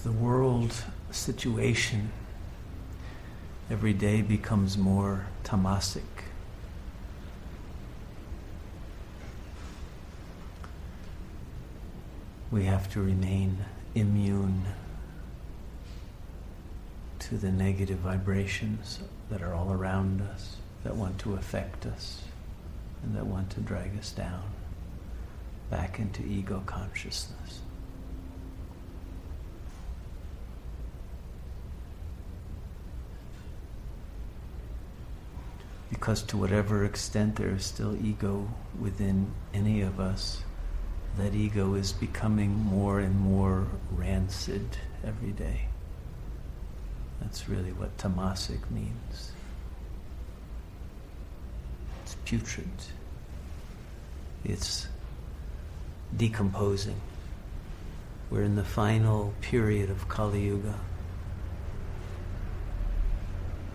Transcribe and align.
the 0.00 0.12
world 0.12 0.72
situation 1.10 2.10
every 3.70 3.92
day 3.92 4.22
becomes 4.22 4.76
more 4.76 5.26
tamasic, 5.44 6.02
we 12.50 12.64
have 12.64 12.92
to 12.92 13.00
remain 13.00 13.58
immune 13.94 14.64
to 17.18 17.36
the 17.36 17.50
negative 17.50 17.98
vibrations 17.98 19.00
that 19.30 19.42
are 19.42 19.54
all 19.54 19.72
around 19.72 20.20
us, 20.20 20.56
that 20.82 20.94
want 20.94 21.18
to 21.18 21.34
affect 21.34 21.86
us, 21.86 22.22
and 23.02 23.16
that 23.16 23.26
want 23.26 23.50
to 23.50 23.60
drag 23.60 23.98
us 23.98 24.12
down 24.12 24.44
back 25.70 25.98
into 25.98 26.22
ego 26.22 26.62
consciousness. 26.66 27.60
Because 35.94 36.22
to 36.24 36.36
whatever 36.36 36.84
extent 36.84 37.36
there 37.36 37.50
is 37.50 37.64
still 37.64 37.96
ego 38.04 38.48
within 38.80 39.32
any 39.54 39.80
of 39.80 40.00
us, 40.00 40.42
that 41.16 41.36
ego 41.36 41.74
is 41.74 41.92
becoming 41.92 42.50
more 42.50 42.98
and 42.98 43.16
more 43.16 43.68
rancid 43.92 44.76
every 45.06 45.30
day. 45.30 45.68
That's 47.20 47.48
really 47.48 47.70
what 47.70 47.96
tamasic 47.96 48.68
means. 48.72 49.30
It's 52.02 52.16
putrid. 52.24 52.66
It's 54.44 54.88
decomposing. 56.16 57.00
We're 58.30 58.42
in 58.42 58.56
the 58.56 58.64
final 58.64 59.32
period 59.40 59.90
of 59.90 60.08
Kali 60.08 60.46
Yuga 60.46 60.74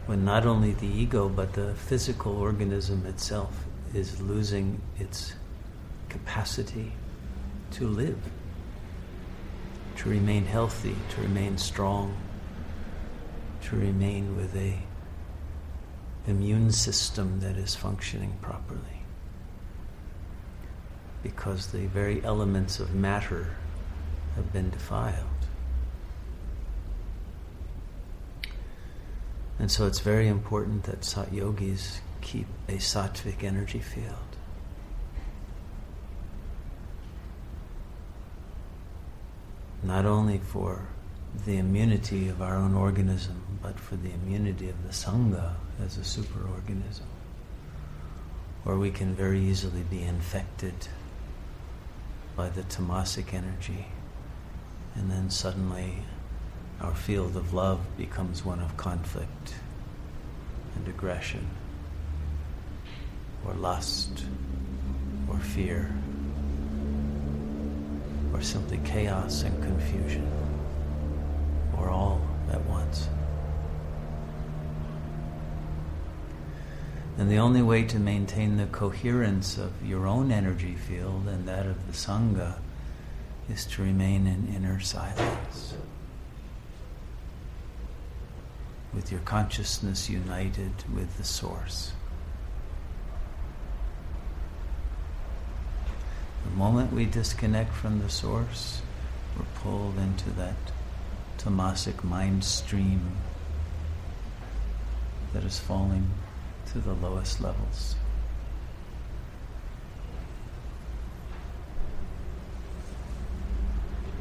when 0.09 0.25
not 0.25 0.43
only 0.43 0.71
the 0.71 0.87
ego 0.87 1.29
but 1.29 1.53
the 1.53 1.75
physical 1.75 2.35
organism 2.35 3.05
itself 3.05 3.67
is 3.93 4.19
losing 4.19 4.81
its 4.97 5.33
capacity 6.09 6.91
to 7.69 7.87
live, 7.87 8.17
to 9.97 10.09
remain 10.09 10.43
healthy, 10.47 10.95
to 11.11 11.21
remain 11.21 11.55
strong, 11.59 12.17
to 13.61 13.75
remain 13.75 14.35
with 14.35 14.55
a 14.55 14.79
immune 16.25 16.71
system 16.71 17.39
that 17.41 17.55
is 17.55 17.75
functioning 17.75 18.35
properly. 18.41 19.03
Because 21.21 21.67
the 21.67 21.85
very 21.85 22.23
elements 22.23 22.79
of 22.79 22.95
matter 22.95 23.55
have 24.35 24.51
been 24.51 24.71
defiled. 24.71 25.38
And 29.59 29.69
so 29.69 29.85
it's 29.85 29.99
very 29.99 30.27
important 30.27 30.83
that 30.85 31.03
sat 31.03 31.33
yogis 31.33 31.99
keep 32.21 32.47
a 32.69 32.77
sattvic 32.77 33.43
energy 33.43 33.79
field. 33.79 34.15
Not 39.83 40.05
only 40.05 40.37
for 40.37 40.87
the 41.45 41.57
immunity 41.57 42.29
of 42.29 42.41
our 42.41 42.55
own 42.55 42.73
organism, 42.73 43.59
but 43.61 43.79
for 43.79 43.95
the 43.97 44.11
immunity 44.11 44.69
of 44.69 44.83
the 44.83 44.89
Sangha 44.89 45.55
as 45.83 45.97
a 45.97 46.01
superorganism. 46.01 47.07
Or 48.65 48.77
we 48.77 48.91
can 48.91 49.13
very 49.13 49.41
easily 49.41 49.83
be 49.83 50.01
infected 50.03 50.87
by 52.35 52.49
the 52.49 52.63
tamasic 52.63 53.33
energy, 53.33 53.87
and 54.95 55.11
then 55.11 55.29
suddenly 55.29 56.03
our 56.81 56.95
field 56.95 57.35
of 57.35 57.53
love 57.53 57.79
becomes 57.97 58.45
one 58.45 58.59
of 58.59 58.75
conflict 58.77 59.55
and 60.75 60.87
aggression, 60.87 61.45
or 63.45 63.53
lust, 63.53 64.23
or 65.27 65.37
fear, 65.39 65.93
or 68.33 68.41
simply 68.41 68.79
chaos 68.85 69.43
and 69.43 69.61
confusion, 69.61 70.29
or 71.77 71.89
all 71.89 72.21
at 72.51 72.61
once. 72.65 73.09
And 77.17 77.29
the 77.29 77.39
only 77.39 77.61
way 77.61 77.83
to 77.83 77.99
maintain 77.99 78.55
the 78.55 78.67
coherence 78.67 79.57
of 79.57 79.85
your 79.85 80.07
own 80.07 80.31
energy 80.31 80.75
field 80.75 81.27
and 81.27 81.45
that 81.49 81.65
of 81.65 81.85
the 81.87 81.91
Sangha 81.91 82.55
is 83.49 83.65
to 83.65 83.81
remain 83.81 84.25
in 84.25 84.55
inner 84.55 84.79
silence. 84.79 85.73
With 88.93 89.11
your 89.11 89.21
consciousness 89.21 90.09
united 90.09 90.71
with 90.93 91.17
the 91.17 91.23
Source. 91.23 91.91
The 96.45 96.51
moment 96.51 96.91
we 96.91 97.05
disconnect 97.05 97.73
from 97.73 97.99
the 97.99 98.09
Source, 98.09 98.81
we're 99.37 99.45
pulled 99.61 99.97
into 99.97 100.29
that 100.31 100.55
tamasic 101.37 102.03
mind 102.03 102.43
stream 102.43 103.11
that 105.33 105.43
is 105.43 105.59
falling 105.59 106.09
to 106.71 106.79
the 106.79 106.93
lowest 106.93 107.39
levels. 107.39 107.95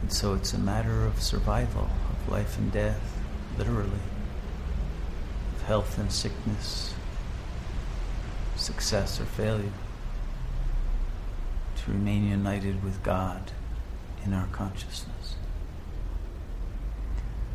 And 0.02 0.12
so 0.12 0.34
it's 0.34 0.52
a 0.52 0.58
matter 0.58 1.06
of 1.06 1.20
survival, 1.20 1.88
of 2.10 2.32
life 2.32 2.58
and 2.58 2.70
death, 2.70 3.18
literally 3.56 4.00
health 5.68 5.98
and 5.98 6.10
sickness, 6.10 6.94
success 8.56 9.20
or 9.20 9.26
failure, 9.26 9.70
to 11.76 11.92
remain 11.92 12.26
united 12.26 12.82
with 12.82 13.02
God 13.02 13.52
in 14.24 14.32
our 14.32 14.46
consciousness 14.46 15.34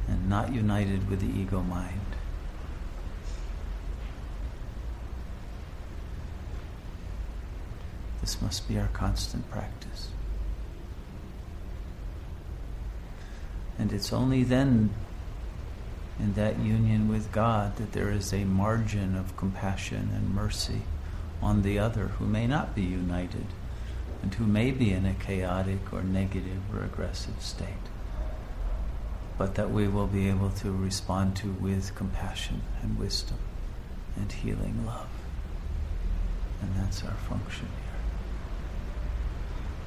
and 0.08 0.30
not 0.30 0.54
united 0.54 1.10
with 1.10 1.22
the 1.22 1.42
ego 1.42 1.64
mind. 1.64 2.02
This 8.22 8.40
must 8.44 8.68
be 8.68 8.78
our 8.78 8.90
constant 8.94 9.50
practice. 9.50 10.10
And 13.80 13.92
it's 13.92 14.14
only 14.14 14.44
then 14.44 14.92
in 16.24 16.34
that 16.36 16.58
union 16.58 17.10
with 17.10 17.34
God 17.34 17.76
that 17.76 17.92
there 17.92 18.10
is 18.10 18.32
a 18.32 18.46
margin 18.46 19.14
of 19.18 19.36
compassion 19.36 20.10
and 20.16 20.34
mercy 20.34 20.84
on 21.42 21.64
the 21.64 21.78
other 21.78 22.08
who 22.18 22.26
may 22.26 22.48
not 22.48 22.74
be 22.74 22.82
united 22.82 23.46
and 24.22 24.34
who 24.36 24.46
may 24.46 24.72
be 24.72 24.94
in 24.94 25.06
a 25.06 25.14
chaotic 25.14 25.92
or 25.92 26.02
negative 26.02 26.62
or 26.74 26.82
aggressive 26.86 27.42
state, 27.42 27.68
but 29.38 29.56
that 29.56 29.70
we 29.70 29.86
will 29.86 30.08
be 30.08 30.30
able 30.30 30.50
to 30.50 30.72
respond 30.72 31.36
to 31.36 31.52
with 31.52 31.94
compassion 31.94 32.62
and 32.82 32.98
wisdom 32.98 33.38
and 34.16 34.32
healing 34.32 34.86
love. 34.86 35.10
And 36.62 36.74
that's 36.78 37.04
our 37.04 37.18
function 37.28 37.68
here. 37.68 38.00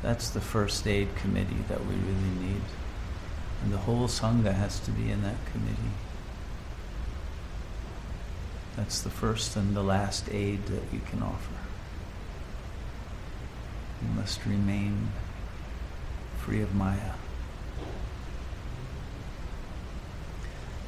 That's 0.02 0.28
the 0.28 0.42
first 0.42 0.86
aid 0.86 1.16
committee 1.16 1.64
that 1.68 1.80
we 1.80 1.94
really 1.94 2.46
need. 2.46 2.62
And 3.62 3.72
the 3.72 3.78
whole 3.78 4.06
Sangha 4.06 4.52
has 4.52 4.78
to 4.80 4.90
be 4.90 5.10
in 5.10 5.22
that 5.22 5.42
committee. 5.50 5.94
That's 8.76 9.00
the 9.00 9.10
first 9.10 9.56
and 9.56 9.74
the 9.74 9.82
last 9.82 10.28
aid 10.30 10.66
that 10.66 10.82
you 10.92 11.00
can 11.10 11.22
offer. 11.22 11.54
You 14.02 14.08
must 14.14 14.44
remain 14.44 15.08
free 16.38 16.60
of 16.60 16.74
Maya. 16.74 17.12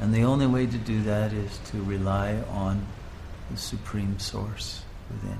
And 0.00 0.14
the 0.14 0.22
only 0.22 0.46
way 0.46 0.66
to 0.66 0.78
do 0.78 1.02
that 1.04 1.32
is 1.32 1.58
to 1.70 1.82
rely 1.82 2.36
on 2.50 2.86
the 3.50 3.56
Supreme 3.56 4.18
Source 4.18 4.82
within. 5.10 5.38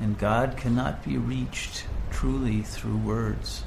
And 0.00 0.18
God 0.18 0.56
cannot 0.56 1.04
be 1.04 1.18
reached 1.18 1.84
truly 2.10 2.62
through 2.62 2.96
words. 2.96 3.64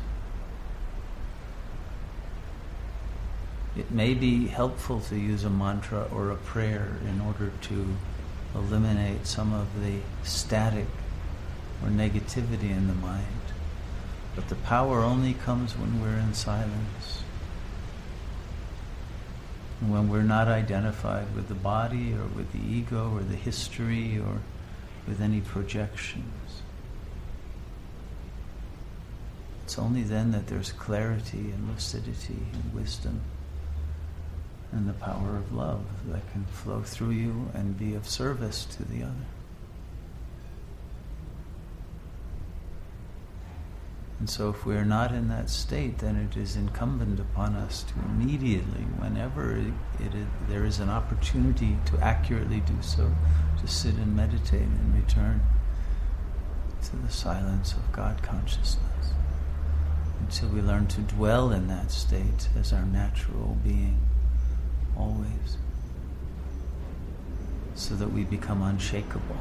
It 3.77 3.91
may 3.91 4.13
be 4.13 4.47
helpful 4.47 5.01
to 5.01 5.17
use 5.17 5.43
a 5.43 5.49
mantra 5.49 6.07
or 6.13 6.31
a 6.31 6.37
prayer 6.37 6.97
in 7.09 7.19
order 7.19 7.51
to 7.61 7.95
eliminate 8.53 9.27
some 9.27 9.53
of 9.53 9.67
the 9.83 9.99
static 10.23 10.87
or 11.83 11.89
negativity 11.89 12.71
in 12.71 12.87
the 12.87 12.93
mind. 12.93 13.25
But 14.33 14.47
the 14.47 14.55
power 14.55 14.99
only 14.99 15.33
comes 15.33 15.77
when 15.77 16.01
we're 16.01 16.17
in 16.17 16.33
silence. 16.33 17.23
And 19.81 19.91
when 19.91 20.07
we're 20.09 20.23
not 20.23 20.47
identified 20.47 21.35
with 21.35 21.49
the 21.49 21.53
body 21.53 22.13
or 22.13 22.25
with 22.27 22.53
the 22.53 22.65
ego 22.65 23.11
or 23.13 23.23
the 23.23 23.35
history 23.35 24.17
or 24.17 24.39
with 25.05 25.19
any 25.19 25.41
projections. 25.41 26.61
It's 29.65 29.77
only 29.77 30.03
then 30.03 30.31
that 30.31 30.47
there's 30.47 30.71
clarity 30.71 31.51
and 31.51 31.69
lucidity 31.69 32.37
and 32.53 32.73
wisdom 32.73 33.19
and 34.75 34.87
the 34.87 34.93
power 34.93 35.37
of 35.37 35.53
love 35.53 35.83
that 36.07 36.29
can 36.31 36.45
flow 36.45 36.81
through 36.81 37.11
you 37.11 37.49
and 37.53 37.77
be 37.77 37.95
of 37.95 38.07
service 38.07 38.65
to 38.65 38.83
the 38.83 39.03
other. 39.03 39.25
And 44.19 44.29
so, 44.29 44.49
if 44.49 44.65
we 44.65 44.75
are 44.75 44.85
not 44.85 45.11
in 45.11 45.27
that 45.27 45.49
state, 45.49 45.99
then 45.99 46.15
it 46.15 46.37
is 46.37 46.55
incumbent 46.55 47.19
upon 47.19 47.53
us 47.55 47.83
to 47.83 47.93
immediately, 48.05 48.83
whenever 48.97 49.61
there 50.47 50.65
is 50.65 50.79
an 50.79 50.89
opportunity 50.89 51.77
to 51.87 51.99
accurately 51.99 52.61
do 52.61 52.75
so, 52.81 53.11
to 53.59 53.67
sit 53.67 53.95
and 53.95 54.15
meditate 54.15 54.61
and 54.61 54.95
return 54.95 55.41
to 56.83 56.95
the 56.97 57.11
silence 57.11 57.73
of 57.73 57.91
God 57.91 58.21
consciousness 58.23 59.11
until 60.19 60.49
we 60.49 60.61
learn 60.61 60.87
to 60.87 61.01
dwell 61.01 61.51
in 61.51 61.67
that 61.67 61.91
state 61.91 62.49
as 62.57 62.73
our 62.73 62.85
natural 62.85 63.57
being, 63.63 63.99
always, 64.97 65.57
so 67.75 67.95
that 67.95 68.11
we 68.11 68.23
become 68.23 68.61
unshakable. 68.61 69.37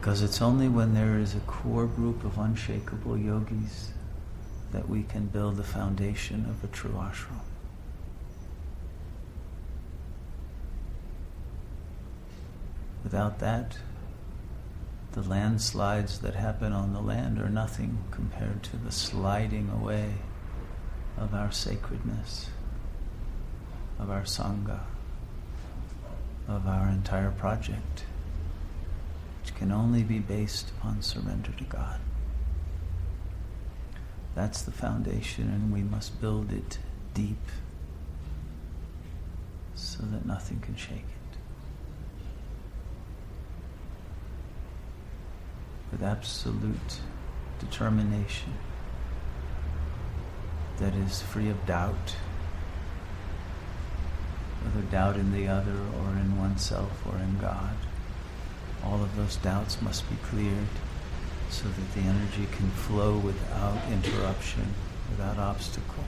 Because 0.00 0.22
it's 0.22 0.40
only 0.40 0.68
when 0.68 0.94
there 0.94 1.18
is 1.18 1.34
a 1.34 1.40
core 1.40 1.86
group 1.86 2.24
of 2.24 2.38
unshakable 2.38 3.18
yogis 3.18 3.90
that 4.72 4.88
we 4.88 5.02
can 5.02 5.26
build 5.26 5.56
the 5.56 5.64
foundation 5.64 6.46
of 6.48 6.62
a 6.62 6.72
true 6.72 6.92
ashram. 6.92 7.40
Without 13.02 13.38
that, 13.38 13.78
the 15.22 15.28
landslides 15.28 16.20
that 16.20 16.34
happen 16.34 16.72
on 16.72 16.92
the 16.92 17.00
land 17.00 17.40
are 17.40 17.48
nothing 17.48 17.98
compared 18.12 18.62
to 18.62 18.76
the 18.76 18.92
sliding 18.92 19.68
away 19.70 20.14
of 21.16 21.34
our 21.34 21.50
sacredness, 21.50 22.50
of 23.98 24.10
our 24.10 24.22
Sangha, 24.22 24.80
of 26.46 26.68
our 26.68 26.88
entire 26.88 27.32
project 27.32 28.04
which 29.40 29.54
can 29.56 29.72
only 29.72 30.04
be 30.04 30.20
based 30.20 30.70
upon 30.70 31.02
surrender 31.02 31.50
to 31.52 31.64
God. 31.64 31.98
That's 34.36 34.62
the 34.62 34.70
foundation, 34.70 35.48
and 35.48 35.72
we 35.72 35.82
must 35.82 36.20
build 36.20 36.52
it 36.52 36.78
deep 37.14 37.44
so 39.74 40.04
that 40.12 40.24
nothing 40.26 40.60
can 40.60 40.76
shake 40.76 40.98
it. 40.98 41.17
With 45.98 46.08
absolute 46.08 47.00
determination 47.58 48.52
that 50.78 50.94
is 50.94 51.22
free 51.22 51.48
of 51.48 51.66
doubt, 51.66 52.14
whether 54.62 54.86
doubt 54.86 55.16
in 55.16 55.32
the 55.32 55.48
other 55.48 55.72
or 55.72 56.10
in 56.12 56.38
oneself 56.38 57.04
or 57.04 57.18
in 57.18 57.38
God 57.38 57.74
all 58.84 59.02
of 59.02 59.16
those 59.16 59.36
doubts 59.36 59.82
must 59.82 60.08
be 60.08 60.16
cleared 60.30 60.68
so 61.50 61.64
that 61.68 61.94
the 61.94 62.00
energy 62.00 62.46
can 62.52 62.70
flow 62.70 63.18
without 63.18 63.78
interruption, 63.90 64.74
without 65.10 65.38
obstacle. 65.38 66.04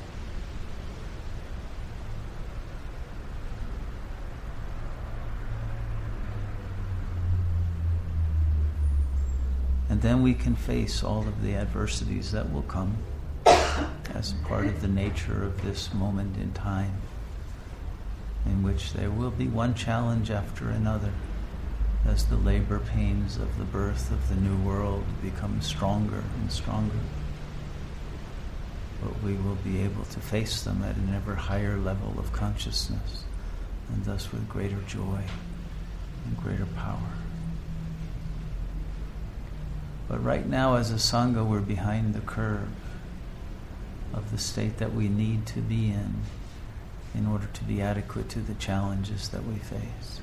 And 10.00 10.08
then 10.08 10.22
we 10.22 10.32
can 10.32 10.56
face 10.56 11.04
all 11.04 11.28
of 11.28 11.42
the 11.42 11.56
adversities 11.56 12.32
that 12.32 12.50
will 12.50 12.62
come 12.62 12.96
as 14.14 14.32
part 14.44 14.64
of 14.64 14.80
the 14.80 14.88
nature 14.88 15.42
of 15.42 15.62
this 15.62 15.92
moment 15.92 16.38
in 16.38 16.52
time, 16.52 16.94
in 18.46 18.62
which 18.62 18.94
there 18.94 19.10
will 19.10 19.30
be 19.30 19.46
one 19.46 19.74
challenge 19.74 20.30
after 20.30 20.70
another 20.70 21.12
as 22.06 22.24
the 22.24 22.36
labor 22.36 22.78
pains 22.78 23.36
of 23.36 23.58
the 23.58 23.64
birth 23.64 24.10
of 24.10 24.26
the 24.30 24.36
new 24.36 24.56
world 24.66 25.04
become 25.20 25.60
stronger 25.60 26.24
and 26.40 26.50
stronger. 26.50 26.96
But 29.02 29.22
we 29.22 29.34
will 29.34 29.56
be 29.56 29.82
able 29.82 30.04
to 30.04 30.20
face 30.20 30.62
them 30.62 30.82
at 30.82 30.96
an 30.96 31.12
ever 31.14 31.34
higher 31.34 31.76
level 31.76 32.14
of 32.18 32.32
consciousness, 32.32 33.24
and 33.90 34.02
thus 34.06 34.32
with 34.32 34.48
greater 34.48 34.80
joy 34.86 35.20
and 36.24 36.38
greater 36.42 36.64
power. 36.74 37.19
But 40.10 40.24
right 40.24 40.44
now, 40.44 40.74
as 40.74 40.90
a 40.90 40.96
Sangha, 40.96 41.46
we're 41.46 41.60
behind 41.60 42.14
the 42.14 42.20
curve 42.20 42.68
of 44.12 44.32
the 44.32 44.38
state 44.38 44.78
that 44.78 44.92
we 44.92 45.08
need 45.08 45.46
to 45.46 45.60
be 45.60 45.86
in 45.86 46.22
in 47.14 47.28
order 47.28 47.46
to 47.46 47.62
be 47.62 47.80
adequate 47.80 48.28
to 48.30 48.40
the 48.40 48.54
challenges 48.54 49.28
that 49.28 49.46
we 49.46 49.54
face. 49.54 50.20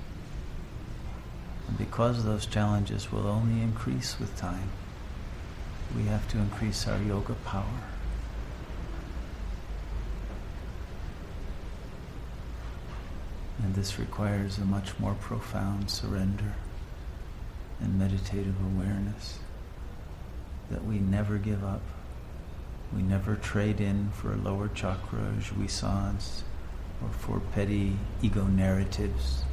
And 1.69 1.77
because 1.77 2.25
those 2.25 2.45
challenges 2.45 3.13
will 3.13 3.27
only 3.27 3.61
increase 3.63 4.19
with 4.19 4.35
time, 4.35 4.71
we 5.95 6.03
have 6.03 6.27
to 6.31 6.37
increase 6.37 6.85
our 6.85 7.01
yoga 7.01 7.35
power. 7.45 7.63
And 13.63 13.73
this 13.73 13.97
requires 13.97 14.57
a 14.57 14.65
much 14.65 14.99
more 14.99 15.13
profound 15.13 15.89
surrender 15.89 16.55
and 17.79 17.97
meditative 17.97 18.55
awareness 18.61 19.39
that 20.69 20.85
we 20.85 20.99
never 20.99 21.37
give 21.37 21.63
up. 21.63 21.81
We 22.95 23.01
never 23.01 23.35
trade 23.35 23.81
in 23.81 24.09
for 24.11 24.35
lower 24.35 24.69
chakra, 24.69 25.33
jouissance, 25.39 26.43
or 27.01 27.09
for 27.09 27.39
petty 27.53 27.97
ego 28.21 28.45
narratives 28.45 29.43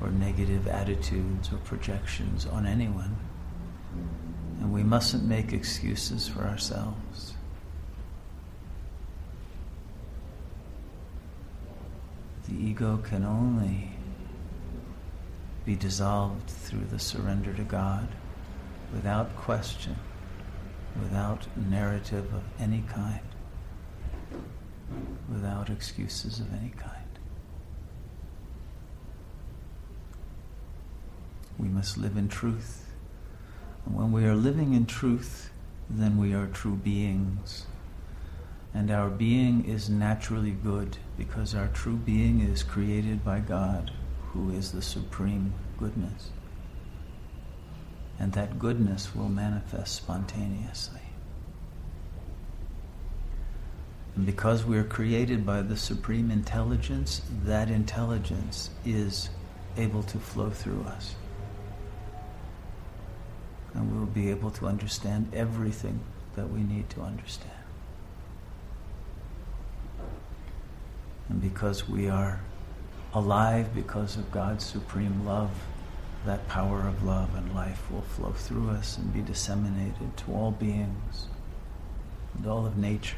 or 0.00 0.10
negative 0.10 0.66
attitudes 0.66 1.52
or 1.52 1.56
projections 1.58 2.46
on 2.46 2.66
anyone. 2.66 3.16
And 4.60 4.72
we 4.72 4.82
mustn't 4.82 5.24
make 5.24 5.52
excuses 5.52 6.28
for 6.28 6.42
ourselves. 6.42 7.34
The 12.48 12.54
ego 12.54 12.98
can 12.98 13.24
only 13.24 13.92
be 15.64 15.76
dissolved 15.76 16.50
through 16.50 16.86
the 16.90 16.98
surrender 16.98 17.52
to 17.52 17.62
God 17.62 18.08
without 18.92 19.34
question, 19.36 19.96
without 21.00 21.46
narrative 21.56 22.32
of 22.34 22.42
any 22.60 22.84
kind, 22.88 23.20
without 25.30 25.70
excuses 25.70 26.40
of 26.40 26.52
any 26.52 26.70
kind. 26.70 26.98
We 31.58 31.68
must 31.68 31.96
live 31.96 32.16
in 32.16 32.28
truth. 32.28 32.90
And 33.86 33.96
when 33.96 34.12
we 34.12 34.24
are 34.24 34.34
living 34.34 34.74
in 34.74 34.86
truth, 34.86 35.50
then 35.88 36.18
we 36.18 36.34
are 36.34 36.46
true 36.46 36.76
beings. 36.76 37.66
And 38.74 38.90
our 38.90 39.10
being 39.10 39.64
is 39.64 39.90
naturally 39.90 40.52
good 40.52 40.96
because 41.18 41.54
our 41.54 41.68
true 41.68 41.96
being 41.96 42.40
is 42.40 42.62
created 42.62 43.24
by 43.24 43.40
God, 43.40 43.92
who 44.32 44.50
is 44.50 44.72
the 44.72 44.82
supreme 44.82 45.52
goodness. 45.78 46.30
And 48.22 48.32
that 48.32 48.58
goodness 48.58 49.14
will 49.14 49.28
manifest 49.28 49.94
spontaneously. 49.94 51.00
And 54.16 54.24
because 54.24 54.64
we 54.64 54.78
are 54.78 54.84
created 54.84 55.44
by 55.44 55.60
the 55.60 55.76
supreme 55.76 56.30
intelligence, 56.30 57.20
that 57.44 57.68
intelligence 57.68 58.70
is 58.86 59.28
able 59.76 60.02
to 60.04 60.18
flow 60.18 60.48
through 60.48 60.82
us 60.84 61.14
and 63.74 63.90
we'll 63.90 64.06
be 64.06 64.30
able 64.30 64.50
to 64.50 64.66
understand 64.66 65.30
everything 65.32 66.00
that 66.36 66.50
we 66.50 66.62
need 66.62 66.88
to 66.90 67.00
understand. 67.00 67.50
And 71.28 71.40
because 71.40 71.88
we 71.88 72.08
are 72.08 72.40
alive 73.14 73.74
because 73.74 74.16
of 74.16 74.30
God's 74.30 74.64
supreme 74.64 75.24
love, 75.24 75.50
that 76.24 76.46
power 76.48 76.86
of 76.86 77.02
love 77.02 77.34
and 77.34 77.54
life 77.54 77.90
will 77.90 78.02
flow 78.02 78.32
through 78.32 78.70
us 78.70 78.96
and 78.96 79.12
be 79.12 79.22
disseminated 79.22 80.16
to 80.16 80.32
all 80.32 80.52
beings 80.52 81.26
and 82.36 82.46
all 82.46 82.64
of 82.64 82.78
nature. 82.78 83.16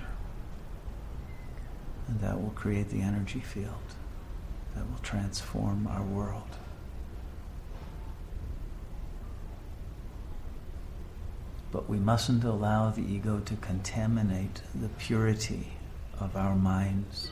And 2.09 2.21
that 2.21 2.41
will 2.41 2.51
create 2.51 2.89
the 2.89 3.03
energy 3.03 3.41
field 3.41 3.75
that 4.75 4.89
will 4.91 4.99
transform 5.03 5.87
our 5.87 6.03
world. 6.03 6.59
But 11.71 11.89
we 11.89 11.99
mustn't 11.99 12.45
allow 12.45 12.91
the 12.91 13.03
ego 13.03 13.41
to 13.41 13.57
contaminate 13.57 14.63
the 14.75 14.89
purity 14.89 15.73
of 16.21 16.37
our 16.37 16.55
minds 16.55 17.31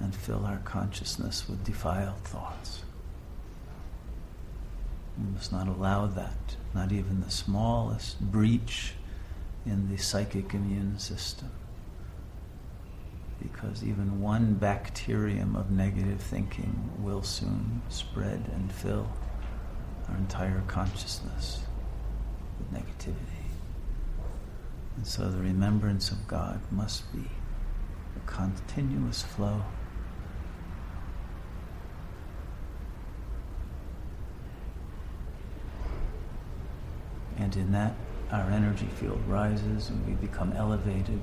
and 0.00 0.14
fill 0.14 0.44
our 0.44 0.60
consciousness 0.64 1.48
with 1.48 1.62
defiled 1.64 2.18
thoughts. 2.24 2.82
We 5.18 5.32
must 5.34 5.52
not 5.52 5.68
allow 5.68 6.06
that, 6.06 6.56
not 6.74 6.92
even 6.92 7.20
the 7.20 7.30
smallest 7.30 8.20
breach 8.20 8.94
in 9.66 9.88
the 9.88 9.96
psychic 9.96 10.54
immune 10.54 10.98
system. 10.98 11.50
Because 13.40 13.82
even 13.84 14.20
one 14.20 14.54
bacterium 14.54 15.56
of 15.56 15.70
negative 15.70 16.20
thinking 16.20 16.90
will 16.98 17.22
soon 17.22 17.82
spread 17.88 18.50
and 18.54 18.72
fill 18.72 19.08
our 20.08 20.16
entire 20.16 20.62
consciousness 20.66 21.60
with 22.58 22.72
negativity. 22.72 23.16
And 24.96 25.06
so 25.06 25.30
the 25.30 25.38
remembrance 25.38 26.10
of 26.10 26.26
God 26.28 26.60
must 26.70 27.10
be 27.12 27.28
a 28.16 28.30
continuous 28.30 29.22
flow. 29.22 29.62
And 37.52 37.66
in 37.66 37.72
that, 37.72 37.94
our 38.30 38.50
energy 38.50 38.86
field 38.86 39.20
rises 39.28 39.90
and 39.90 40.06
we 40.06 40.14
become 40.14 40.54
elevated 40.54 41.20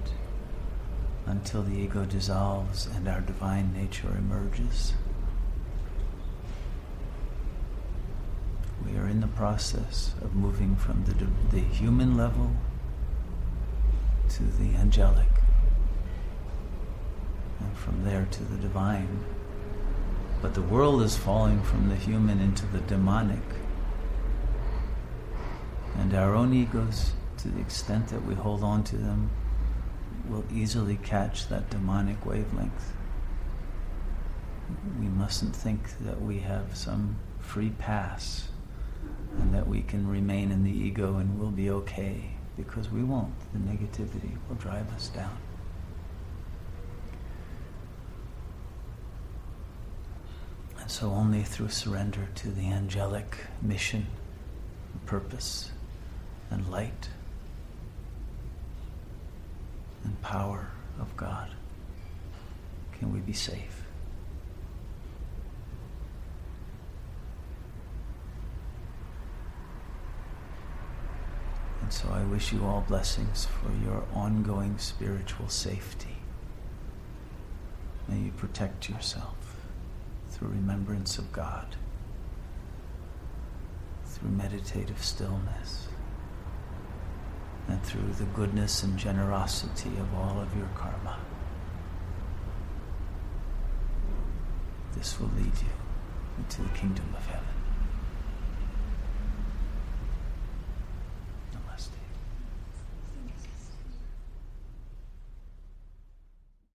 until 1.25 1.63
the 1.63 1.75
ego 1.75 2.05
dissolves 2.05 2.86
and 2.95 3.07
our 3.07 3.21
divine 3.21 3.74
nature 3.74 4.15
emerges. 4.15 4.93
We 8.86 8.95
are 9.00 9.07
in 9.07 9.21
the 9.21 9.27
process 9.27 10.13
of 10.21 10.36
moving 10.36 10.75
from 10.75 11.03
the, 11.05 11.15
the 11.50 11.63
human 11.63 12.15
level 12.15 12.51
to 14.29 14.43
the 14.43 14.75
angelic, 14.75 15.29
and 17.59 17.75
from 17.75 18.03
there 18.03 18.27
to 18.29 18.43
the 18.43 18.57
divine. 18.57 19.25
But 20.43 20.53
the 20.53 20.62
world 20.62 21.01
is 21.01 21.17
falling 21.17 21.63
from 21.63 21.89
the 21.89 21.95
human 21.95 22.39
into 22.39 22.67
the 22.67 22.81
demonic. 22.81 23.41
And 26.00 26.13
our 26.13 26.34
own 26.34 26.53
egos, 26.53 27.12
to 27.39 27.50
the 27.50 27.60
extent 27.60 28.08
that 28.08 28.25
we 28.25 28.34
hold 28.34 28.63
on 28.63 28.86
to 28.86 28.96
them, 28.96 29.29
will 30.29 30.46
easily 30.51 30.96
catch 30.96 31.50
that 31.50 31.70
demonic 31.70 32.25
wavelength. 32.25 32.94
We 34.98 35.08
mustn't 35.08 35.53
think 35.53 35.98
that 36.00 36.22
we 36.22 36.39
have 36.39 36.77
some 36.77 37.18
free 37.39 37.72
pass 37.72 38.48
and 39.39 39.53
that 39.53 39.68
we 39.68 39.82
can 39.82 40.08
remain 40.08 40.51
in 40.51 40.63
the 40.63 40.72
ego 40.72 41.18
and 41.18 41.38
we'll 41.38 41.51
be 41.51 41.70
okay 41.70 42.32
because 42.56 42.89
we 42.89 43.03
won't. 43.03 43.34
The 43.51 43.60
negativity 43.60 44.38
will 44.48 44.56
drive 44.56 44.91
us 44.94 45.10
down. 45.10 45.38
And 50.79 50.89
so 50.89 51.12
only 51.12 51.44
through 51.44 51.70
surrender 51.70 52.29
to 52.36 52.51
the 52.51 52.70
angelic 52.70 53.36
mission, 53.62 54.08
purpose, 55.06 55.72
and 56.50 56.70
light 56.70 57.10
and 60.03 60.22
power 60.22 60.70
of 61.00 61.15
God 61.15 61.50
can 62.94 63.13
we 63.13 63.20
be 63.20 63.34
safe. 63.34 63.84
And 71.82 71.94
so 71.94 72.10
I 72.12 72.24
wish 72.24 72.51
you 72.51 72.65
all 72.65 72.84
blessings 72.88 73.46
for 73.46 73.72
your 73.84 74.03
ongoing 74.13 74.77
spiritual 74.77 75.50
safety. 75.50 76.18
May 78.08 78.18
you 78.20 78.32
protect 78.32 78.89
yourself 78.89 79.36
through 80.29 80.50
remembrance 80.50 81.18
of 81.18 81.32
God, 81.32 81.75
through 84.06 84.29
meditative 84.29 85.03
stillness 85.03 85.88
and 87.69 87.83
through 87.83 88.11
the 88.17 88.25
goodness 88.33 88.83
and 88.83 88.97
generosity 88.97 89.91
of 89.99 90.13
all 90.15 90.39
of 90.41 90.55
your 90.57 90.69
karma. 90.75 91.17
This 94.95 95.19
will 95.19 95.29
lead 95.38 95.45
you 95.45 95.75
into 96.38 96.63
the 96.63 96.69
kingdom 96.69 97.05
of 97.15 97.25
heaven. 97.27 97.59